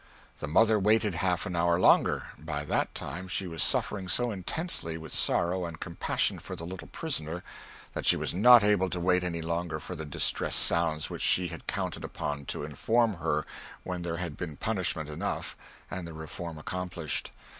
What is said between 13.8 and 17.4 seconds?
when there had been punishment enough and the reform accomplished.